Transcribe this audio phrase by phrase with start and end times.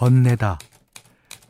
[0.00, 0.58] 건네다.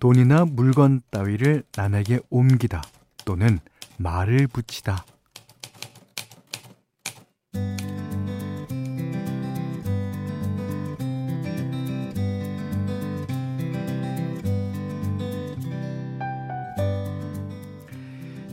[0.01, 2.83] 돈이나 물건 따위를 남에게 옮기다.
[3.25, 3.61] 또는
[3.97, 5.05] 말을 붙이다.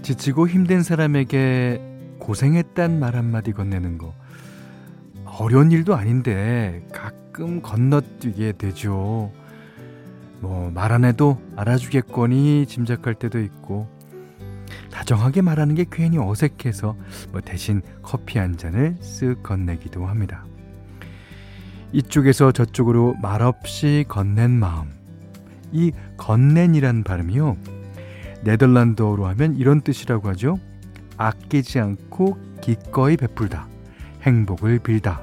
[0.03, 1.81] 지치고 힘든 사람에게
[2.19, 4.13] 고생했단 말 한마디 건네는 거
[5.39, 9.31] 어려운 일도 아닌데 가끔 건너뛰게 되죠.
[10.39, 13.87] 뭐 말 안 해도 알아주겠거니 짐작할 때도 있고
[14.91, 16.95] 다정하게 말하는 게 괜히 어색해서
[17.31, 20.45] 뭐 대신 커피 한 잔을 쓱 건네기도 합니다.
[21.93, 24.91] 이쪽에서 저쪽으로 말없이 건넨 마음.
[25.71, 27.57] 이 건넨이란 발음이요.
[28.43, 30.59] 네덜란드어로 하면 이런 뜻이라고 하죠.
[31.17, 33.67] 아끼지 않고 기꺼이 베풀다.
[34.23, 35.21] 행복을 빌다.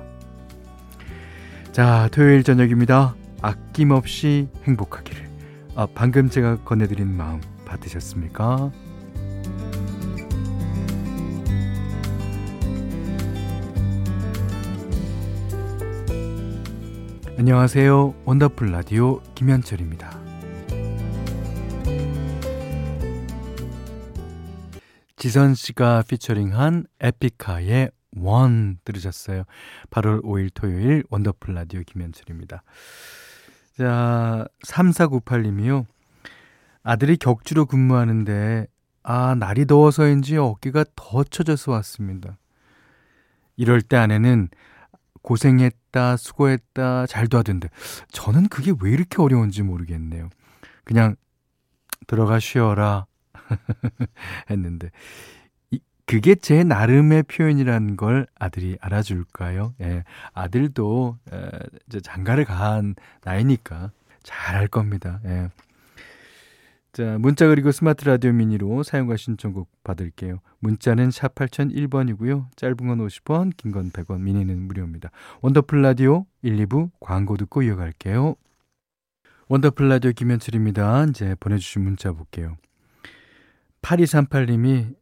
[1.73, 3.15] 자, 토요일 저녁입니다.
[3.45, 5.29] 아낌없이 행복하기를.
[5.75, 8.73] 아, 방금 제가 건네드린 마음 받으셨습니까?
[17.37, 18.15] 안녕하세요.
[18.25, 20.19] 원더풀 라디오 김현철입니다.
[25.17, 29.45] 지선 씨가 피처링한 에피카의 원 들으셨어요.
[29.91, 32.63] 8월 5일 토요일 원더풀 라디오 김현철입니다.
[33.77, 35.87] 자, 3498님이요.
[36.83, 38.67] 아들이 격주로 근무하는데
[39.03, 42.39] 아, 날이 더워서인지 어깨가 더 처져서 왔습니다.
[43.57, 44.49] 이럴 때 아내는
[45.23, 47.69] 고생했다, 수고했다, 잘 도와준대.
[48.11, 50.31] 저는 그게 왜 이렇게 어려운지 모르겠네요.
[50.85, 51.17] 그냥
[52.07, 53.07] 들어가 쉬어라.
[54.51, 55.44] 했는데 이,
[56.07, 59.75] 그게 제 나름의 표현이라는 걸 아들이 알아줄까요?
[59.81, 61.49] 예, 아들도 에,
[61.89, 63.91] 이제 장가를 간 나이니까
[64.23, 65.21] 잘할 겁니다.
[65.25, 65.49] 예.
[66.93, 70.39] 자, 문자 그리고 스마트 라디오 미니로 사연과 신청곡 받을게요.
[70.61, 72.47] 문자는 샵 8001번이고요.
[72.55, 75.11] 짧은 건 50원, 긴 건 100원, 미니는 무료입니다.
[75.41, 78.37] 원더풀 라디오 1, 2부 광고 듣고 이어갈게요.
[79.49, 81.07] 원더풀 라디오 김현철입니다.
[81.07, 82.57] 이제 보내주신 문자 볼게요.
[83.83, 84.95] 8238님이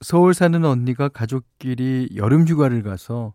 [0.00, 3.34] 서울 사는 언니가 가족끼리 여름 휴가를 가서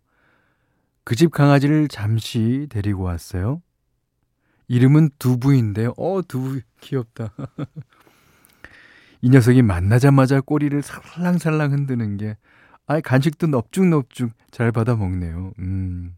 [1.03, 3.61] 그 집 강아지를 잠시 데리고 왔어요.
[4.67, 5.93] 이름은 두부인데요.
[5.97, 7.31] 어, 두부 귀엽다.
[9.21, 12.37] 이 녀석이 만나자마자 꼬리를 살랑살랑 흔드는 게,
[12.87, 15.53] 아이, 간식도 넙죽넙죽 잘 받아 먹네요.
[15.59, 16.15] 음.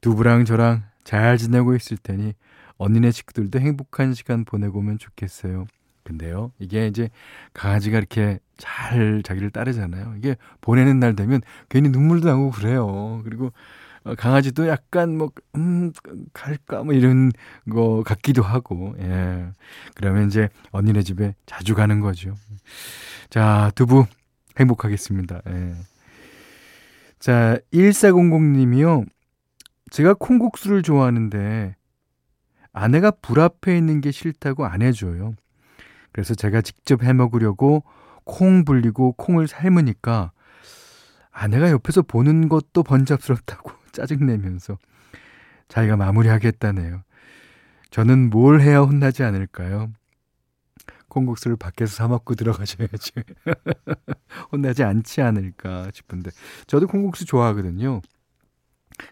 [0.00, 2.34] 두부랑 저랑 잘 지내고 있을 테니
[2.78, 5.66] 언니네 식구들도 행복한 시간 보내고 오면 좋겠어요.
[6.06, 7.10] 근데요, 이게 이제
[7.52, 10.14] 강아지가 이렇게 잘 자기를 따르잖아요.
[10.18, 13.20] 이게 보내는 날 되면 괜히 눈물도 나고 그래요.
[13.24, 13.52] 그리고
[14.04, 15.92] 어, 강아지도 약간 뭐, 음,
[16.32, 17.32] 갈까, 뭐 이런
[17.68, 19.48] 거 같기도 하고, 예.
[19.96, 22.36] 그러면 이제 언니네 집에 자주 가는 거죠.
[23.30, 24.06] 자, 두부
[24.60, 25.42] 행복하겠습니다.
[25.48, 25.74] 예.
[27.18, 29.06] 자, 1400님이요.
[29.90, 31.74] 제가 콩국수를 좋아하는데
[32.72, 35.34] 아내가 불 앞에 있는 게 싫다고 안 해줘요.
[36.16, 37.84] 그래서 제가 직접 해 먹으려고
[38.24, 40.32] 콩 불리고 콩을 삶으니까
[41.30, 44.78] 아내가 옆에서 보는 것도 번잡스럽다고 짜증내면서
[45.68, 47.02] 자기가 마무리하겠다네요.
[47.90, 49.92] 저는 뭘 해야 혼나지 않을까요?
[51.08, 53.12] 콩국수를 밖에서 사 먹고 들어가셔야지.
[54.52, 56.30] 혼나지 않지 않을까 싶은데.
[56.66, 58.00] 저도 콩국수 좋아하거든요.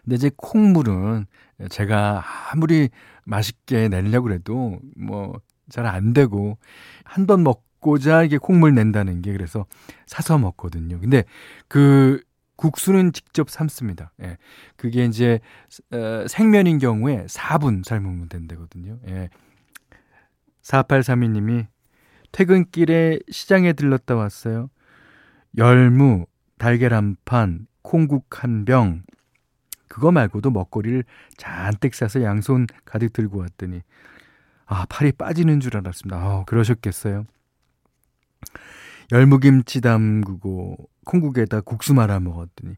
[0.03, 1.27] 근데 이제 콩물은
[1.69, 2.89] 제가 아무리
[3.25, 5.39] 맛있게 내려고 해도 뭐
[5.69, 6.57] 잘 안 되고
[7.03, 9.65] 한 번 먹고자 이게 콩물 낸다는 게 그래서
[10.05, 10.99] 사서 먹거든요.
[10.99, 11.23] 근데
[11.67, 12.21] 그
[12.55, 14.11] 국수는 직접 삶습니다.
[14.23, 14.37] 예.
[14.77, 15.39] 그게 이제
[15.91, 18.97] 어, 생면인 경우에 4분 삶으면 된다거든요.
[19.09, 19.29] 예.
[20.61, 21.67] 4832님이
[22.31, 24.69] 퇴근길에 시장에 들렀다 왔어요.
[25.57, 26.25] 열무,
[26.57, 29.03] 달걀 한 판, 콩국 한 병.
[29.87, 31.03] 그거 말고도 먹거리를
[31.37, 33.81] 잔뜩 싸서 양손 가득 들고 왔더니
[34.65, 36.17] 아, 팔이 빠지는 줄 알았습니다.
[36.17, 37.25] 아, 그러셨겠어요.
[39.11, 42.75] 열무김치 담그고 콩국에다 국수 말아 먹었더니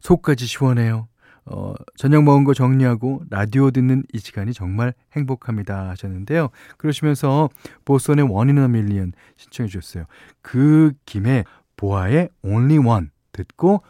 [0.00, 1.08] 속까지 시원해요.
[1.44, 6.48] 어, 저녁 먹은 거 정리하고 라디오 듣는 이 시간이 정말 행복합니다 하셨는데요.
[6.76, 7.50] 그러시면서
[8.48, 10.06] in a Million 신청해 주셨어요.
[10.42, 11.44] 그 김에
[11.76, 13.82] 보아의 Only One 듣고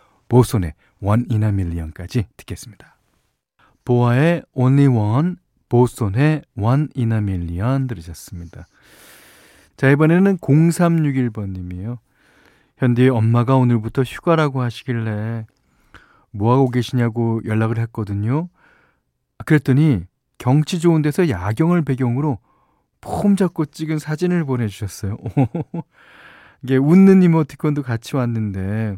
[1.30, 2.96] in a Million까지 듣겠습니다.
[3.84, 5.36] 보아의 Only One
[5.70, 8.66] One in a Million 들으셨습니다.
[9.76, 11.98] 자, 이번에는 0361번님이에요.
[12.78, 15.46] 현디의 엄마가 오늘부터 휴가라고 하시길래
[16.30, 18.48] 뭐하고 계시냐고 연락을 했거든요.
[19.44, 20.04] 그랬더니
[20.38, 22.38] 경치 좋은 데서 야경을 배경으로
[23.00, 25.16] 폼 잡고 찍은 사진을 보내주셨어요.
[26.62, 28.96] 이게 웃는 이모티콘도 같이 왔는데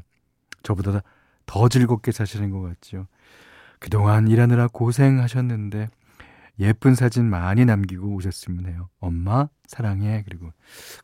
[0.63, 1.03] 저보다
[1.47, 3.07] 더 즐겁게 사시는 것 같죠.
[3.79, 5.89] 그동안 일하느라 고생하셨는데
[6.61, 8.89] 예쁜 사진 많이 남기고 오셨으면 해요.
[9.01, 10.25] 엄마 사랑해.
[10.27, 10.53] 그리고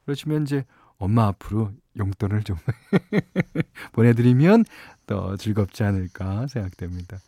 [0.05, 0.65] 그러시면 이제
[0.99, 2.57] 엄마 앞으로 용돈을 좀
[3.93, 4.65] 보내드리면
[5.07, 7.19] 더 즐겁지 않을까 생각됩니다.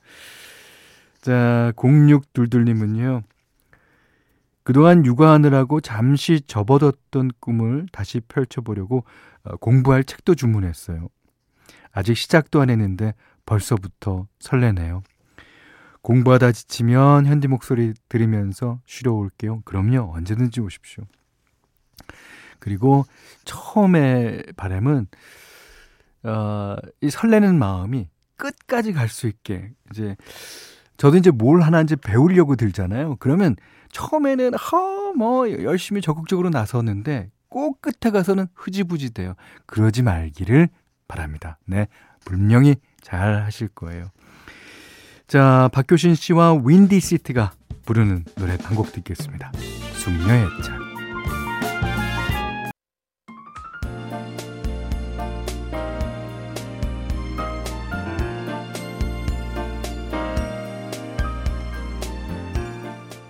[1.20, 3.22] 자, 0622님은요.
[4.62, 9.04] 그동안 육아하느라고 잠시 접어뒀던 꿈을 다시 펼쳐보려고
[9.44, 11.08] 어, 공부할 책도 주문했어요.
[11.92, 13.14] 아직 시작도 안 했는데
[13.44, 15.02] 벌써부터 설레네요.
[16.06, 19.62] 공부하다 지치면 현디 목소리 들으면서 쉬러 올게요.
[19.64, 20.12] 그럼요.
[20.14, 21.02] 언제든지 오십시오.
[22.60, 23.04] 그리고
[23.44, 25.08] 처음에 바람은
[26.22, 30.14] 어, 이 설레는 마음이 끝까지 갈 수 있게 이제
[30.96, 33.16] 저도 이제 뭘 하나 이제 배우려고 들잖아요.
[33.18, 33.56] 그러면
[33.90, 39.34] 처음에는 허뭐 열심히 적극적으로 나섰는데 꼭 끝에 가서는 흐지부지 돼요.
[39.66, 40.68] 그러지 말기를
[41.08, 41.58] 바랍니다.
[41.64, 41.88] 네.
[42.24, 44.12] 분명히 잘 하실 거예요.
[45.26, 47.52] 자, 박효신 씨와 윈디 시트가
[47.84, 49.50] 부르는 노래 한 곡 듣겠습니다.
[49.94, 50.76] 숙녀의 차.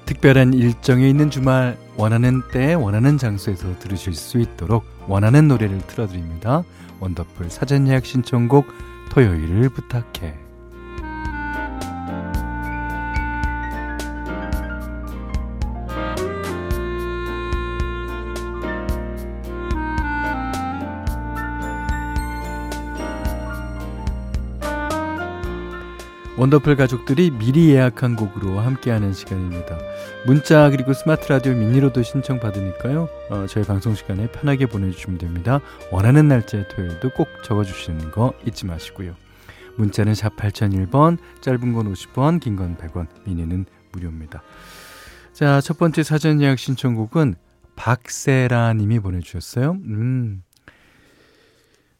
[0.05, 6.63] 특별한 일정에 있는 주말 원하는 때 원하는 장소에서 들으실 수 있도록 원하는 노래를 틀어드립니다.
[7.01, 8.67] 원더풀 사전 예약 신청곡
[9.11, 10.46] 토요일을 부탁해.
[26.47, 29.79] 원더풀 가족들이 미리 예약한 곡으로 함께하는 시간입니다.
[30.27, 33.09] 문자 그리고 스마트 라디오 미니로도 신청 받으니까요.
[33.31, 35.61] 어, 저희 방송 시간에 편하게 보내주시면 됩니다.
[35.91, 39.17] 원하는 날짜의 토요일도 꼭 적어주시는 거 잊지 마시고요.
[39.77, 44.43] 문자는 샵 8001번, 짧은 건 50원, 긴 건 100원, 미니는 무료입니다.
[45.33, 47.35] 자, 첫 번째 사전 예약 신청곡은
[47.75, 49.73] 박세라 님이 보내주셨어요.
[49.85, 50.43] 음.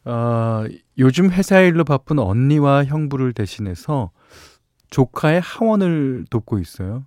[0.07, 0.65] 어,
[0.99, 4.13] 요즘 회사 일로 바쁜 언니와 형부를 대신해서
[4.91, 7.05] 조카의 하원을 돕고 있어요.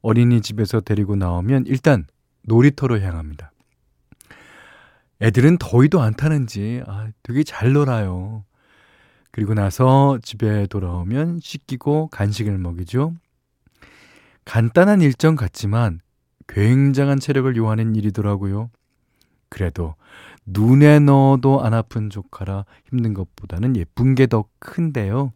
[0.00, 2.06] 어린이집에서 데리고 나오면 일단
[2.44, 3.52] 놀이터로 향합니다.
[5.20, 8.44] 애들은 더위도 안 타는지 아, 되게 잘 놀아요.
[9.30, 13.14] 그리고 나서 집에 돌아오면 씻기고 간식을 먹이죠.
[14.44, 16.00] 간단한 일정 같지만
[16.48, 18.70] 굉장한 체력을 요하는 일이더라고요.
[19.48, 19.94] 그래도
[20.46, 25.32] 눈에 넣어도 안 아픈 조카라 힘든 것보다는 예쁜 게 더 큰데요.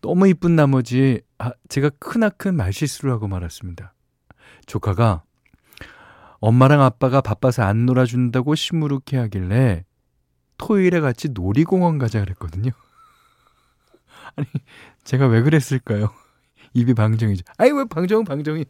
[0.00, 3.94] 너무 이쁜 나머지 아, 제가 크나큰 말실수를 하고 말았습니다.
[4.66, 5.22] 조카가
[6.40, 9.84] 엄마랑 아빠가 바빠서 안 놀아준다고 시무룩해 하길래
[10.58, 12.70] 토요일에 같이 놀이공원 가자 그랬거든요.
[14.36, 14.46] 아니,
[15.04, 16.10] 제가 왜 그랬을까요?
[16.74, 17.42] 입이 방정이죠.
[17.58, 18.64] 아니, 왜 방정, 방정이.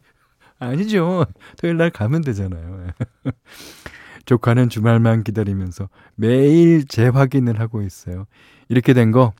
[0.59, 1.25] 아니죠.
[1.57, 2.87] 토요일 날 가면 되잖아요.
[4.25, 8.25] 조카는 주말만 기다리면서 매일 재확인을 하고 있어요.
[8.69, 9.33] 이렇게 된 거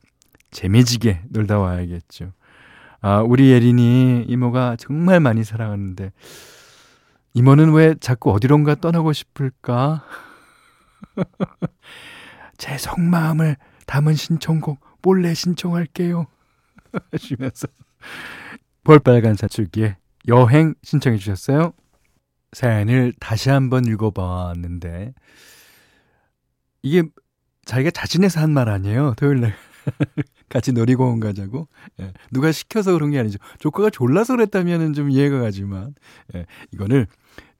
[0.50, 2.32] 재미지게 놀다 와야겠죠.
[3.00, 6.12] 아, 우리 예린이 이모가 정말 많이 사랑하는데
[7.34, 10.04] 이모는 왜 자꾸 어디론가 떠나고 싶을까?
[12.58, 16.26] 제 속마음을 담은 신청곡 몰래 신청할게요.
[17.12, 17.66] 하시면서
[18.84, 19.96] 볼빨간 사출기에
[20.28, 21.72] 여행 신청해 주셨어요.
[22.52, 25.14] 사연을 다시 한번 읽어봤는데
[26.82, 27.02] 이게
[27.64, 29.14] 자기가 자신해서 한 말 아니에요.
[29.16, 29.54] 토요일 날
[30.48, 31.68] 같이 놀이공원 가자고.
[32.00, 32.12] 예.
[32.30, 33.38] 누가 시켜서 그런 게 아니죠.
[33.58, 35.94] 조카가 졸라서 그랬다면 좀 이해가 가지만,
[36.34, 36.46] 예.
[36.72, 37.06] 이거를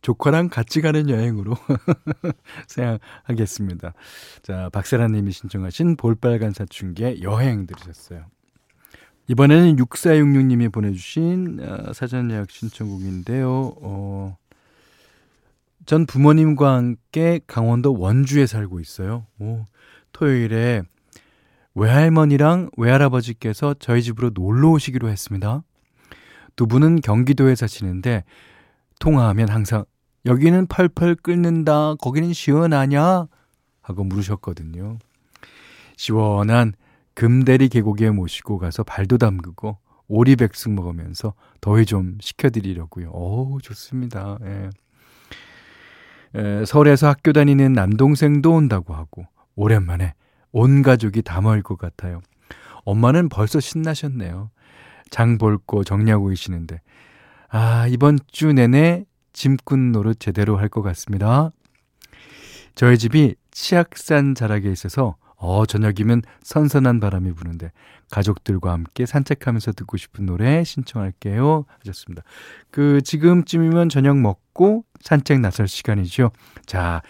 [0.03, 1.55] 조카랑 같이 가는 여행으로
[2.67, 3.95] 생각하겠습니다.
[4.43, 8.27] 자, 박세라 님이 신청하신 볼빨간 사춘기의 여행 들으셨어요.
[9.29, 13.75] 이번에는 6466님이 보내주신 어, 사전 예약 신청곡인데요.
[13.81, 14.37] 어,
[15.85, 19.27] 전 부모님과 함께 강원도 원주에 살고 있어요.
[19.39, 19.67] 오,
[20.13, 20.83] 토요일에
[21.75, 25.63] 외할머니랑 외할아버지께서 저희 집으로 놀러 오시기로 했습니다.
[26.55, 28.25] 두 분은 경기도에 사시는데
[29.01, 29.85] 통화하면 항상
[30.27, 31.95] 여기는 펄펄 끓는다.
[31.97, 33.27] 거기는 시원하냐?
[33.81, 34.99] 하고 물으셨거든요.
[35.97, 36.75] 시원한
[37.15, 43.11] 금대리 계곡에 모시고 가서 발도 담그고 오리백숙 먹으면서 더위 좀 식혀드리려고요.
[43.11, 44.39] 오, 좋습니다.
[44.45, 44.71] 예.
[46.35, 50.15] 에, 서울에서 학교 다니는 남동생도 온다고 하고 오랜만에
[50.53, 52.21] 온 가족이 다 모일 것 같아요.
[52.85, 54.51] 엄마는 벌써 신나셨네요.
[55.11, 56.81] 장 볼 거 정리하고 계시는데
[57.51, 61.51] 아, 이번 주 내내 짐꾼 노릇 제대로 할 것 같습니다.
[62.75, 67.73] 저희 집이 치악산 자락에 있어서 어, 저녁이면 선선한 바람이 부는데
[68.11, 71.65] 가족들과 함께 산책하면서 듣고 싶은 노래 신청할게요.
[71.81, 72.23] 하셨습니다.
[72.71, 76.31] 그 지금쯤이면 저녁 먹고 산책 나설 시간이죠.
[76.67, 77.03] 자,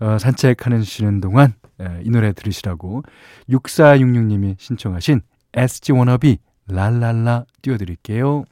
[0.00, 3.02] 어, 산책하는 쉬는 동안 에, 이 노래 들으시라고
[3.48, 5.20] 6466님이 신청하신
[5.54, 6.38] SG 워너비
[6.68, 8.44] 랄랄라 띄워드릴게요.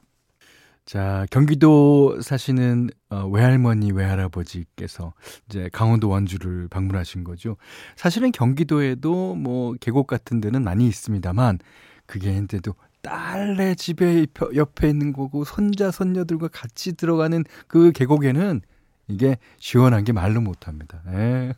[0.85, 5.13] 자, 경기도 사시는 어, 외할머니, 외할아버지께서
[5.49, 7.57] 이제 강원도 원주를 방문하신 거죠.
[7.95, 11.57] 사실은 경기도에도 뭐 계곡 같은 데는 많이 있습니다만
[12.05, 18.61] 그게 인데도 딸네 집에 옆에 있는 거고 손자 손녀들과 같이 들어가는 그 계곡에는
[19.07, 21.01] 이게 시원한 게 말로 못합니다.
[21.13, 21.53] 예.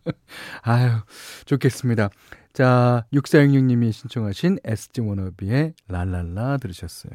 [0.62, 0.90] 아유
[1.46, 2.10] 좋겠습니다.
[2.52, 7.12] 자 6466님이 신청하신 SG 워너비의 랄랄라 들으셨어요.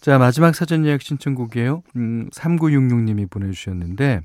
[0.00, 1.82] 자, 마지막 사전 예약 신청곡이에요.
[1.96, 4.20] 음, 3966님이 보내주셨는데,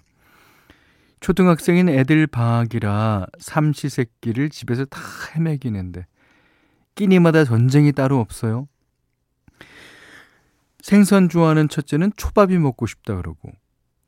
[1.19, 5.01] 초등학생인 애들 방학이라 삼시세끼를 집에서 다
[5.35, 6.05] 헤매기는데,
[6.93, 8.67] 끼니마다 전쟁이 따로 없어요.
[10.79, 13.51] 생선 좋아하는 첫째는 초밥이 먹고 싶다 그러고,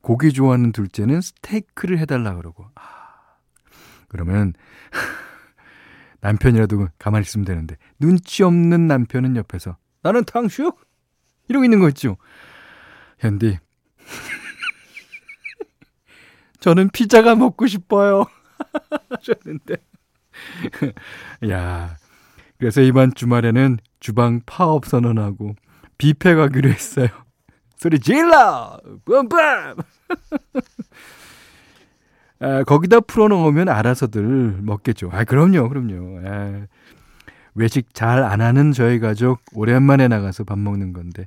[0.06, 3.40] 고기 좋아하는 둘째는 스테이크를 해달라 그러고, 아,
[4.06, 4.52] 그러면,
[6.22, 10.80] 남편이라도 가만히 있으면 되는데, 눈치 없는 남편은 옆에서, 나는 탕수육?
[11.48, 12.18] 이러고 있는 거 있죠.
[13.18, 13.58] 현디.
[16.60, 18.26] 저는 피자가 먹고 싶어요.
[19.10, 19.74] 하셨는데.
[21.50, 21.96] 야.
[22.58, 25.56] 그래서 이번 주말에는 주방 파업 선언하고
[25.98, 27.25] 뷔페 가기로 했어요.
[27.76, 28.78] 소리 질러!
[29.04, 29.38] 뿜뿜!
[32.38, 35.10] 아, 거기다 풀어놓으면 알아서들 먹겠죠.
[35.12, 36.20] 아, 그럼요, 그럼요.
[36.26, 36.66] 아,
[37.54, 41.26] 외식 잘 안 하는 저희 가족 오랜만에 나가서 밥 먹는 건데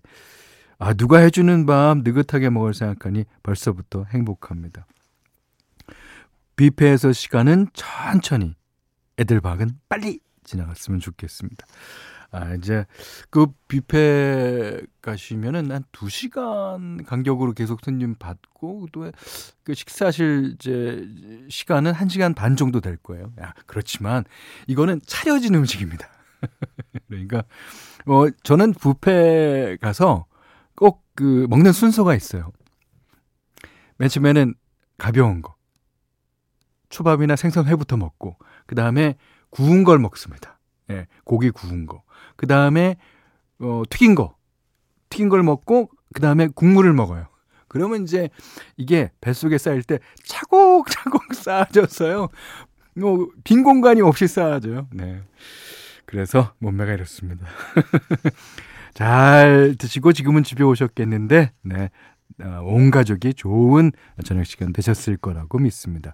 [0.77, 4.85] 아 누가 해주는 밥 느긋하게 먹을 생각하니 벌써부터 행복합니다.
[6.55, 8.53] 뷔페에서 시간은 천천히
[9.17, 11.65] 애들 밥은 빨리 지나갔으면 좋겠습니다.
[12.31, 12.85] 아, 이제
[13.29, 19.11] 그 뷔페 가시면은 한 2시간 간격으로 계속 손님 받고 또
[19.63, 21.07] 그 식사실 이제
[21.49, 23.31] 시간은 1시간 반 정도 될 거예요.
[23.41, 24.23] 야, 그렇지만
[24.67, 26.07] 이거는 차려진 음식입니다.
[27.07, 27.43] 그러니까
[28.07, 30.25] 어 저는 뷔페 가서
[30.75, 32.49] 꼭 그 먹는 순서가 있어요.
[33.97, 34.53] 맨 처음에는
[34.97, 35.53] 가벼운 거.
[36.87, 38.37] 초밥이나 생선회부터 먹고
[38.67, 39.17] 그다음에
[39.49, 40.59] 구운 걸 먹습니다.
[40.91, 42.03] 예, 고기 구운 거.
[42.35, 42.95] 그 다음에
[43.59, 44.35] 어 튀긴 거.
[45.09, 47.27] 튀긴 걸 먹고 그 다음에 국물을 먹어요.
[47.67, 48.29] 그러면 이제
[48.77, 52.29] 이게 뱃속에 쌓일 때 차곡차곡 쌓아졌어요.
[52.95, 54.87] 뭐 빈 공간이 없이 쌓아져요.
[54.91, 55.21] 네.
[56.05, 57.45] 그래서 몸매가 이렇습니다.
[58.93, 61.89] 잘 드시고 지금은 집에 오셨겠는데, 네.
[62.41, 63.91] 어, 온 가족이 좋은
[64.23, 66.13] 저녁 시간 되셨을 거라고 믿습니다.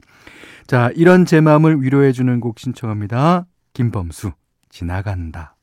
[0.68, 3.46] 자, 이런 제 마음을 위로해주는 곡 신청합니다.
[3.74, 4.32] 김범수,
[4.70, 5.56] 지나간다.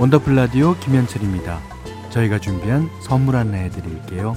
[0.00, 1.60] 원더풀 라디오 김현철입니다.
[2.10, 4.36] 저희가 준비한 선물 안내해 드릴게요.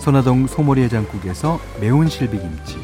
[0.00, 2.78] 선화동 소머리 해장국에서 매운 실비김치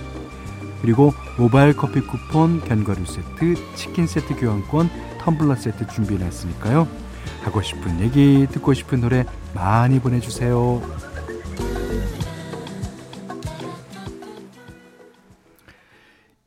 [0.80, 7.03] 그리고 모바일 커피 쿠폰, 견과류 세트, 치킨 세트 교환권, 텀블러 세트 준비해놨으니까요.
[7.44, 9.24] 하고 싶은 얘기, 듣고 싶은 노래
[9.54, 10.80] 많이 보내주세요.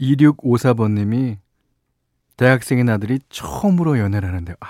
[0.01, 1.37] (2654번님이)
[2.35, 4.67] 대학생인 아들이 처음으로 연애를 하는데 아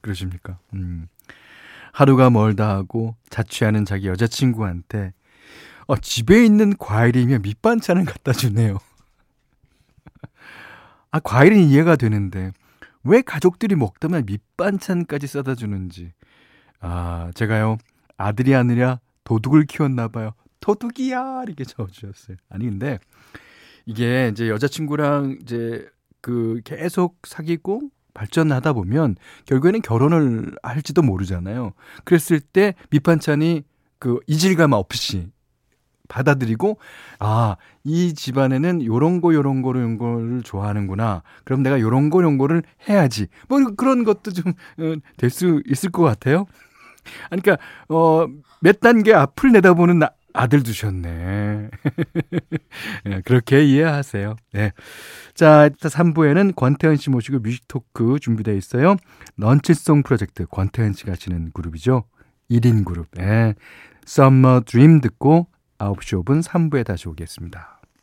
[0.00, 1.08] 그러십니까 음.
[1.92, 5.12] 하루가 멀다 하고 자취하는 자기 여자친구한테
[5.86, 8.78] 어, 집에 있는 과일이며 밑반찬을 갖다 주네요.
[11.10, 12.52] 아, 과일은 이해가 되는데
[13.04, 16.12] 왜 가족들이 먹다만 밑반찬까지 싸다 주는지.
[16.80, 17.78] 아, 제가요.
[18.16, 20.32] 아들이 아니라 도둑을 키웠나 봐요.
[20.60, 22.36] 도둑이야 이렇게 적어주셨어요.
[22.48, 22.98] 아니 근데
[23.86, 25.88] 이게 이제 여자친구랑 이제
[26.20, 29.16] 그 계속 사귀고 발전하다 보면
[29.46, 31.72] 결국에는 결혼을 할지도 모르잖아요.
[32.04, 33.64] 그랬을 때 밑반찬이
[33.98, 35.30] 그 이질감 없이
[36.10, 36.78] 받아들이고
[37.20, 41.22] 아, 이 집안에는 요런 거 요런 거 요런 거를 좋아하는구나.
[41.44, 43.28] 그럼 내가 요런 거 요런 거를 해야지.
[43.48, 44.52] 뭐 그런 것도 좀
[45.16, 46.44] 될수 어, 있을 것 같아요.
[47.30, 51.70] 아니 그러니까 어몇 단계 앞을 내다보는 나, 아들 두셨네.
[53.04, 54.36] 네, 그렇게 이해하세요.
[54.52, 54.72] 네.
[55.34, 58.96] 자, 3부에는 권태현 씨 모시고 뮤직 토크 준비되어 있어요.
[59.36, 62.04] 런치송 프로젝트 권태현 씨가 하시는 그룹이죠.
[62.50, 63.06] 1인 그룹.
[63.12, 63.54] 네.
[64.06, 65.46] Summer Dream 듣고
[65.80, 67.79] 9시 5분 3부에 다시 오겠습니다.